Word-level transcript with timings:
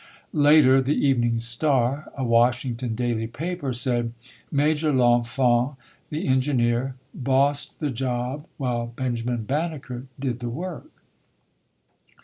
Later, 0.33 0.81
The 0.81 0.95
Evening 0.95 1.39
Star, 1.39 2.11
a 2.17 2.23
Washington 2.23 2.95
daily 2.95 3.27
paper, 3.27 3.71
said, 3.71 4.13
"Major 4.51 4.91
L'Enfant, 4.91 5.75
the 6.09 6.25
engi 6.25 6.47
BENJAMIN 6.47 6.57
BANNEKER 6.57 6.69
[163 6.71 6.71
neer, 6.71 6.95
bossed 7.13 7.77
the 7.79 7.91
job 7.91 8.47
while 8.57 8.87
Benjamin 8.87 9.43
Banneker 9.43 10.07
did 10.19 10.39
the 10.39 10.49
work". 10.49 10.89